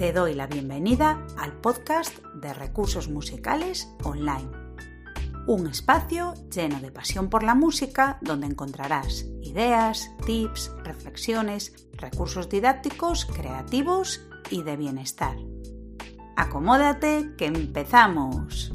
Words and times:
te 0.00 0.14
doy 0.14 0.32
la 0.32 0.46
bienvenida 0.46 1.26
al 1.36 1.52
podcast 1.60 2.24
de 2.36 2.54
recursos 2.54 3.10
musicales 3.10 3.86
online. 4.02 4.48
Un 5.46 5.66
espacio 5.66 6.32
lleno 6.50 6.80
de 6.80 6.90
pasión 6.90 7.28
por 7.28 7.42
la 7.42 7.54
música 7.54 8.16
donde 8.22 8.46
encontrarás 8.46 9.26
ideas, 9.42 10.10
tips, 10.24 10.72
reflexiones, 10.84 11.86
recursos 11.92 12.48
didácticos, 12.48 13.26
creativos 13.26 14.26
y 14.48 14.62
de 14.62 14.78
bienestar. 14.78 15.36
Acomódate 16.34 17.32
que 17.36 17.44
empezamos. 17.44 18.72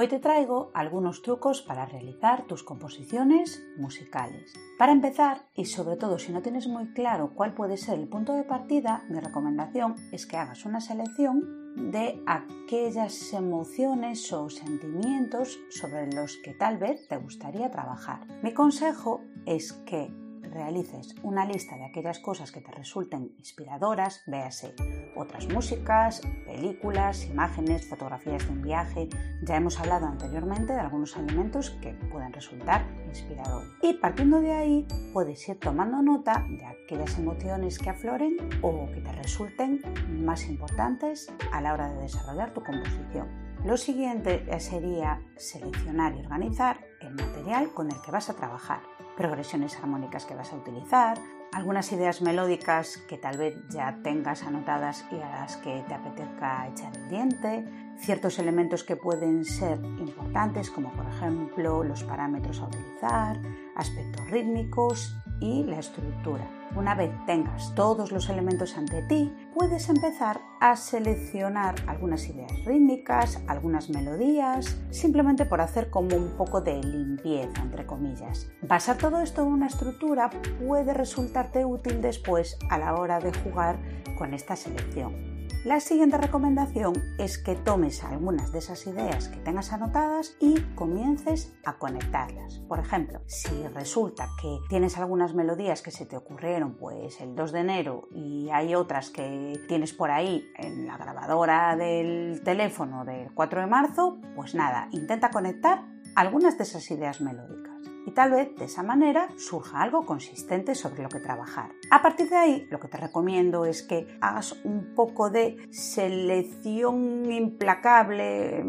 Hoy 0.00 0.06
te 0.06 0.20
traigo 0.20 0.70
algunos 0.74 1.22
trucos 1.22 1.60
para 1.60 1.84
realizar 1.84 2.46
tus 2.46 2.62
composiciones 2.62 3.60
musicales. 3.78 4.52
Para 4.78 4.92
empezar, 4.92 5.48
y 5.56 5.64
sobre 5.64 5.96
todo 5.96 6.20
si 6.20 6.30
no 6.30 6.40
tienes 6.40 6.68
muy 6.68 6.92
claro 6.92 7.32
cuál 7.34 7.52
puede 7.52 7.76
ser 7.76 7.98
el 7.98 8.06
punto 8.06 8.32
de 8.34 8.44
partida, 8.44 9.02
mi 9.08 9.18
recomendación 9.18 9.96
es 10.12 10.24
que 10.24 10.36
hagas 10.36 10.64
una 10.64 10.80
selección 10.80 11.90
de 11.90 12.22
aquellas 12.28 13.32
emociones 13.32 14.32
o 14.32 14.48
sentimientos 14.48 15.58
sobre 15.68 16.12
los 16.12 16.36
que 16.44 16.54
tal 16.54 16.78
vez 16.78 17.08
te 17.08 17.16
gustaría 17.16 17.68
trabajar. 17.72 18.24
Mi 18.40 18.54
consejo 18.54 19.22
es 19.46 19.72
que 19.84 20.12
realices 20.50 21.14
una 21.22 21.44
lista 21.44 21.76
de 21.76 21.84
aquellas 21.84 22.18
cosas 22.18 22.52
que 22.52 22.60
te 22.60 22.72
resulten 22.72 23.32
inspiradoras, 23.38 24.22
véase 24.26 24.74
otras 25.16 25.48
músicas, 25.48 26.20
películas, 26.46 27.26
imágenes, 27.26 27.88
fotografías 27.88 28.46
de 28.46 28.52
un 28.52 28.62
viaje. 28.62 29.08
Ya 29.42 29.56
hemos 29.56 29.78
hablado 29.80 30.06
anteriormente 30.06 30.72
de 30.72 30.80
algunos 30.80 31.16
elementos 31.16 31.70
que 31.82 31.94
pueden 32.10 32.32
resultar 32.32 32.86
inspiradores. 33.06 33.68
Y 33.82 33.94
partiendo 33.94 34.40
de 34.40 34.52
ahí, 34.52 34.86
puedes 35.12 35.48
ir 35.48 35.58
tomando 35.58 36.02
nota 36.02 36.44
de 36.48 36.64
aquellas 36.64 37.18
emociones 37.18 37.78
que 37.78 37.90
afloren 37.90 38.36
o 38.62 38.86
que 38.92 39.00
te 39.00 39.12
resulten 39.12 39.82
más 40.08 40.46
importantes 40.48 41.32
a 41.52 41.60
la 41.60 41.72
hora 41.72 41.92
de 41.92 42.02
desarrollar 42.02 42.52
tu 42.52 42.62
composición. 42.62 43.48
Lo 43.64 43.76
siguiente 43.76 44.46
sería 44.60 45.20
seleccionar 45.36 46.14
y 46.14 46.20
organizar 46.20 46.78
el 47.00 47.14
material 47.14 47.72
con 47.74 47.90
el 47.90 48.00
que 48.02 48.12
vas 48.12 48.30
a 48.30 48.34
trabajar 48.34 48.80
progresiones 49.18 49.76
armónicas 49.76 50.24
que 50.24 50.36
vas 50.36 50.52
a 50.52 50.56
utilizar, 50.56 51.18
algunas 51.52 51.90
ideas 51.90 52.22
melódicas 52.22 52.98
que 53.08 53.18
tal 53.18 53.36
vez 53.36 53.56
ya 53.68 53.98
tengas 54.04 54.44
anotadas 54.44 55.04
y 55.10 55.16
a 55.16 55.28
las 55.28 55.56
que 55.56 55.84
te 55.88 55.94
apetezca 55.94 56.68
echar 56.68 56.96
el 56.96 57.08
diente, 57.08 57.64
ciertos 57.98 58.38
elementos 58.38 58.84
que 58.84 58.94
pueden 58.94 59.44
ser 59.44 59.78
importantes 59.98 60.70
como 60.70 60.92
por 60.92 61.06
ejemplo 61.06 61.82
los 61.82 62.04
parámetros 62.04 62.60
a 62.60 62.66
utilizar, 62.66 63.40
aspectos 63.74 64.30
rítmicos 64.30 65.16
y 65.40 65.64
la 65.64 65.78
estructura. 65.78 66.48
Una 66.76 66.94
vez 66.94 67.10
tengas 67.26 67.74
todos 67.74 68.12
los 68.12 68.28
elementos 68.28 68.76
ante 68.76 69.02
ti, 69.02 69.32
puedes 69.54 69.88
empezar 69.88 70.40
a 70.60 70.76
seleccionar 70.76 71.74
algunas 71.86 72.28
ideas 72.28 72.52
rítmicas, 72.64 73.42
algunas 73.46 73.88
melodías, 73.90 74.76
simplemente 74.90 75.46
por 75.46 75.60
hacer 75.60 75.90
como 75.90 76.14
un 76.16 76.36
poco 76.36 76.60
de 76.60 76.82
limpieza, 76.82 77.62
entre 77.62 77.86
comillas. 77.86 78.50
Basar 78.62 78.98
todo 78.98 79.20
esto 79.20 79.42
en 79.42 79.48
una 79.48 79.66
estructura 79.66 80.30
puede 80.64 80.92
resultarte 80.92 81.64
útil 81.64 82.02
después 82.02 82.58
a 82.68 82.78
la 82.78 82.94
hora 82.94 83.18
de 83.18 83.32
jugar 83.32 83.78
con 84.16 84.34
esta 84.34 84.56
selección. 84.56 85.37
La 85.64 85.80
siguiente 85.80 86.16
recomendación 86.16 86.92
es 87.18 87.36
que 87.36 87.56
tomes 87.56 88.04
algunas 88.04 88.52
de 88.52 88.60
esas 88.60 88.86
ideas 88.86 89.28
que 89.28 89.40
tengas 89.40 89.72
anotadas 89.72 90.36
y 90.38 90.60
comiences 90.76 91.52
a 91.64 91.78
conectarlas. 91.78 92.60
Por 92.68 92.78
ejemplo, 92.78 93.20
si 93.26 93.66
resulta 93.74 94.28
que 94.40 94.58
tienes 94.68 94.96
algunas 94.98 95.34
melodías 95.34 95.82
que 95.82 95.90
se 95.90 96.06
te 96.06 96.16
ocurrieron 96.16 96.74
pues 96.74 97.20
el 97.20 97.34
2 97.34 97.50
de 97.52 97.58
enero 97.60 98.08
y 98.12 98.48
hay 98.50 98.76
otras 98.76 99.10
que 99.10 99.60
tienes 99.66 99.92
por 99.92 100.12
ahí 100.12 100.48
en 100.56 100.86
la 100.86 100.96
grabadora 100.96 101.74
del 101.74 102.40
teléfono 102.44 103.04
del 103.04 103.34
4 103.34 103.60
de 103.60 103.66
marzo, 103.66 104.20
pues 104.36 104.54
nada, 104.54 104.88
intenta 104.92 105.30
conectar 105.30 105.84
algunas 106.14 106.56
de 106.56 106.64
esas 106.64 106.88
ideas 106.92 107.20
melódicas 107.20 107.67
y 108.08 108.10
tal 108.12 108.30
vez 108.30 108.56
de 108.56 108.64
esa 108.64 108.82
manera 108.82 109.28
surja 109.36 109.82
algo 109.82 110.06
consistente 110.06 110.74
sobre 110.74 111.02
lo 111.02 111.10
que 111.10 111.20
trabajar. 111.20 111.72
A 111.90 112.00
partir 112.00 112.30
de 112.30 112.36
ahí, 112.36 112.66
lo 112.70 112.80
que 112.80 112.88
te 112.88 112.96
recomiendo 112.96 113.66
es 113.66 113.82
que 113.82 114.06
hagas 114.22 114.52
un 114.64 114.94
poco 114.94 115.28
de 115.28 115.58
selección 115.70 117.30
implacable 117.30 118.64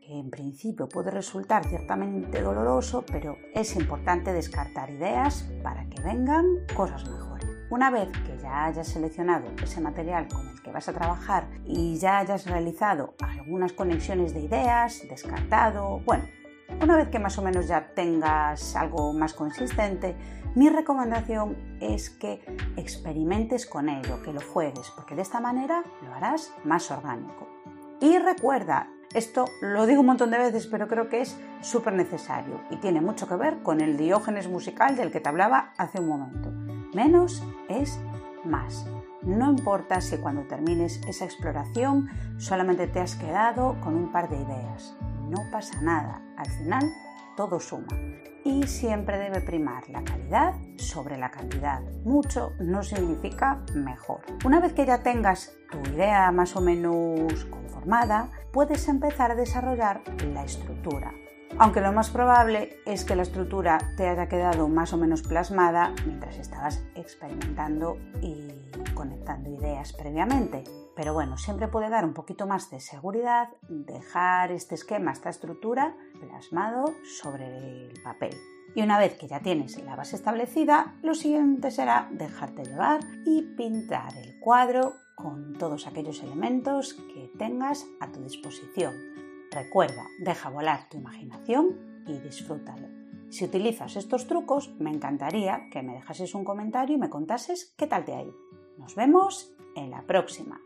que 0.00 0.18
en 0.18 0.28
principio 0.28 0.88
puede 0.88 1.12
resultar 1.12 1.64
ciertamente 1.66 2.42
doloroso, 2.42 3.04
pero 3.06 3.36
es 3.54 3.76
importante 3.76 4.32
descartar 4.32 4.90
ideas 4.90 5.48
para 5.62 5.88
que 5.88 6.02
vengan 6.02 6.44
cosas 6.74 7.08
mejores. 7.08 7.48
Una 7.70 7.90
vez 7.92 8.08
que 8.26 8.36
ya 8.42 8.64
hayas 8.64 8.88
seleccionado 8.88 9.46
ese 9.62 9.80
material 9.80 10.26
con 10.26 10.48
el 10.48 10.60
que 10.60 10.72
vas 10.72 10.88
a 10.88 10.92
trabajar 10.92 11.46
y 11.64 11.96
ya 11.96 12.18
hayas 12.18 12.44
realizado 12.44 13.14
algunas 13.20 13.72
conexiones 13.72 14.34
de 14.34 14.40
ideas, 14.40 15.06
descartado, 15.08 16.00
bueno, 16.00 16.24
una 16.82 16.96
vez 16.96 17.08
que 17.08 17.18
más 17.18 17.38
o 17.38 17.42
menos 17.42 17.66
ya 17.68 17.92
tengas 17.94 18.76
algo 18.76 19.12
más 19.12 19.34
consistente, 19.34 20.16
mi 20.54 20.68
recomendación 20.68 21.56
es 21.80 22.10
que 22.10 22.42
experimentes 22.76 23.66
con 23.66 23.88
ello, 23.88 24.22
que 24.22 24.32
lo 24.32 24.40
juegues, 24.40 24.90
porque 24.96 25.14
de 25.14 25.22
esta 25.22 25.40
manera 25.40 25.84
lo 26.02 26.12
harás 26.12 26.52
más 26.64 26.90
orgánico. 26.90 27.48
Y 28.00 28.18
recuerda, 28.18 28.88
esto 29.14 29.44
lo 29.60 29.86
digo 29.86 30.00
un 30.00 30.06
montón 30.06 30.30
de 30.30 30.38
veces, 30.38 30.66
pero 30.66 30.88
creo 30.88 31.08
que 31.08 31.20
es 31.20 31.38
súper 31.60 31.92
necesario 31.92 32.60
y 32.70 32.76
tiene 32.76 33.00
mucho 33.00 33.28
que 33.28 33.36
ver 33.36 33.62
con 33.62 33.80
el 33.80 33.96
diógenes 33.96 34.48
musical 34.48 34.96
del 34.96 35.12
que 35.12 35.20
te 35.20 35.28
hablaba 35.28 35.72
hace 35.76 36.00
un 36.00 36.08
momento. 36.08 36.50
Menos 36.94 37.44
es 37.68 38.00
más. 38.44 38.86
No 39.22 39.50
importa 39.50 40.00
si 40.00 40.16
cuando 40.16 40.42
termines 40.42 41.00
esa 41.06 41.26
exploración 41.26 42.08
solamente 42.38 42.86
te 42.86 43.00
has 43.00 43.16
quedado 43.16 43.78
con 43.80 43.94
un 43.94 44.10
par 44.10 44.30
de 44.30 44.36
ideas 44.36 44.96
no 45.30 45.50
pasa 45.50 45.80
nada, 45.80 46.20
al 46.36 46.50
final 46.50 46.92
todo 47.36 47.60
suma. 47.60 47.96
Y 48.44 48.66
siempre 48.66 49.18
debe 49.18 49.40
primar 49.40 49.88
la 49.88 50.02
calidad 50.02 50.54
sobre 50.76 51.16
la 51.16 51.30
cantidad. 51.30 51.80
Mucho 52.04 52.52
no 52.58 52.82
significa 52.82 53.62
mejor. 53.74 54.22
Una 54.44 54.60
vez 54.60 54.72
que 54.72 54.86
ya 54.86 55.02
tengas 55.02 55.52
tu 55.70 55.78
idea 55.90 56.30
más 56.32 56.56
o 56.56 56.60
menos 56.60 57.44
conformada, 57.44 58.30
puedes 58.52 58.88
empezar 58.88 59.30
a 59.30 59.36
desarrollar 59.36 60.02
la 60.34 60.44
estructura. 60.44 61.12
Aunque 61.58 61.80
lo 61.80 61.92
más 61.92 62.10
probable 62.10 62.78
es 62.86 63.04
que 63.04 63.16
la 63.16 63.22
estructura 63.22 63.78
te 63.96 64.08
haya 64.08 64.28
quedado 64.28 64.68
más 64.68 64.92
o 64.92 64.96
menos 64.96 65.22
plasmada 65.22 65.92
mientras 66.06 66.38
estabas 66.38 66.82
experimentando 66.94 67.98
y 68.22 68.48
conectando 68.94 69.50
ideas 69.50 69.92
previamente. 69.92 70.64
Pero 70.96 71.12
bueno, 71.12 71.36
siempre 71.36 71.68
puede 71.68 71.90
dar 71.90 72.04
un 72.04 72.14
poquito 72.14 72.46
más 72.46 72.70
de 72.70 72.80
seguridad 72.80 73.48
dejar 73.68 74.52
este 74.52 74.74
esquema, 74.74 75.12
esta 75.12 75.30
estructura 75.30 75.96
plasmado 76.20 76.94
sobre 77.20 77.88
el 77.88 78.00
papel. 78.02 78.36
Y 78.74 78.82
una 78.82 78.98
vez 78.98 79.16
que 79.18 79.26
ya 79.26 79.40
tienes 79.40 79.82
la 79.82 79.96
base 79.96 80.16
establecida, 80.16 80.94
lo 81.02 81.14
siguiente 81.14 81.70
será 81.70 82.08
dejarte 82.12 82.64
llevar 82.64 83.00
y 83.26 83.42
pintar 83.56 84.16
el 84.16 84.38
cuadro 84.38 84.94
con 85.16 85.54
todos 85.54 85.86
aquellos 85.86 86.22
elementos 86.22 86.94
que 86.94 87.30
tengas 87.36 87.86
a 88.00 88.06
tu 88.08 88.22
disposición. 88.22 88.94
Recuerda, 89.50 90.06
deja 90.20 90.48
volar 90.48 90.88
tu 90.88 90.96
imaginación 90.96 92.04
y 92.06 92.18
disfrútalo. 92.18 92.88
Si 93.30 93.44
utilizas 93.44 93.96
estos 93.96 94.28
trucos, 94.28 94.72
me 94.78 94.90
encantaría 94.90 95.68
que 95.72 95.82
me 95.82 95.94
dejases 95.94 96.34
un 96.34 96.44
comentario 96.44 96.96
y 96.96 97.00
me 97.00 97.10
contases 97.10 97.74
qué 97.76 97.88
tal 97.88 98.04
te 98.04 98.14
ha 98.14 98.22
ido. 98.22 98.36
Nos 98.78 98.94
vemos 98.94 99.52
en 99.74 99.90
la 99.90 100.02
próxima. 100.02 100.60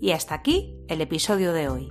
Y 0.00 0.12
hasta 0.12 0.36
aquí 0.36 0.78
el 0.86 1.00
episodio 1.00 1.52
de 1.52 1.68
hoy. 1.68 1.88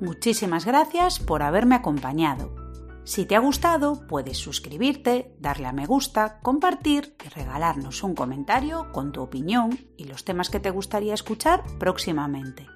Muchísimas 0.00 0.64
gracias 0.64 1.18
por 1.18 1.42
haberme 1.42 1.74
acompañado. 1.74 2.54
Si 3.02 3.24
te 3.24 3.34
ha 3.34 3.40
gustado, 3.40 4.06
puedes 4.06 4.38
suscribirte, 4.38 5.34
darle 5.38 5.66
a 5.66 5.72
me 5.72 5.86
gusta, 5.86 6.40
compartir 6.40 7.16
y 7.24 7.28
regalarnos 7.28 8.04
un 8.04 8.14
comentario 8.14 8.92
con 8.92 9.10
tu 9.10 9.22
opinión 9.22 9.78
y 9.96 10.04
los 10.04 10.24
temas 10.24 10.50
que 10.50 10.60
te 10.60 10.70
gustaría 10.70 11.14
escuchar 11.14 11.64
próximamente. 11.78 12.66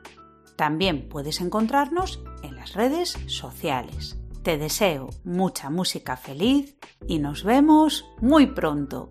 También 0.60 1.08
puedes 1.08 1.40
encontrarnos 1.40 2.22
en 2.42 2.54
las 2.54 2.74
redes 2.74 3.16
sociales. 3.28 4.18
Te 4.42 4.58
deseo 4.58 5.08
mucha 5.24 5.70
música 5.70 6.18
feliz 6.18 6.76
y 7.08 7.18
nos 7.18 7.44
vemos 7.44 8.04
muy 8.20 8.44
pronto. 8.44 9.08